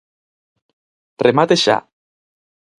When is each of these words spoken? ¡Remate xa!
¡Remate 1.25 1.55
xa! 1.63 1.77